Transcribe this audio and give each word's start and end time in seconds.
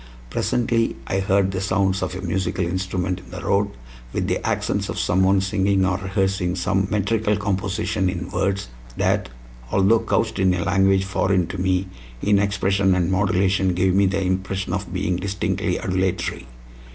Presently 0.31 0.95
I 1.05 1.19
heard 1.19 1.51
the 1.51 1.61
sounds 1.61 2.01
of 2.01 2.15
a 2.15 2.21
musical 2.23 2.65
instrument 2.65 3.19
in 3.19 3.29
the 3.29 3.39
road, 3.43 3.69
with 4.13 4.27
the 4.27 4.43
accents 4.43 4.89
of 4.89 4.97
someone 4.97 5.41
singing 5.41 5.85
or 5.85 5.97
rehearsing 5.99 6.55
some 6.55 6.87
metrical 6.89 7.37
composition 7.37 8.09
in 8.09 8.31
words 8.31 8.69
that, 8.97 9.29
although 9.71 9.99
couched 9.99 10.39
in 10.39 10.55
a 10.55 10.63
language 10.63 11.05
foreign 11.05 11.45
to 11.49 11.59
me, 11.59 11.87
in 12.19 12.39
expression 12.39 12.95
and 12.95 13.11
modulation 13.11 13.75
gave 13.75 13.93
me 13.93 14.07
the 14.07 14.23
impression 14.23 14.73
of 14.73 14.91
being 14.91 15.17
distinctly 15.17 15.77
adulatory. 15.77 16.47